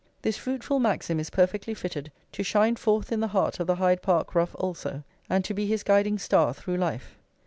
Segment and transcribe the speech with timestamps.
[0.23, 4.01] this fruitful maxim is perfectly fitted to shine forth in the heart of the Hyde
[4.01, 7.19] Park rough also, and to be his guiding star through life.